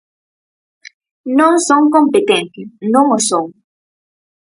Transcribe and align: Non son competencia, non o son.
Non 1.39 1.53
son 1.67 1.81
competencia, 1.95 2.65
non 2.93 3.05
o 3.17 3.19
son. 3.29 3.45